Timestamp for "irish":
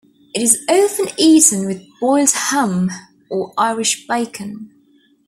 3.55-4.07